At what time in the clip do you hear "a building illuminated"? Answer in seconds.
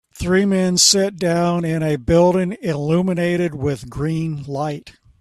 1.83-3.53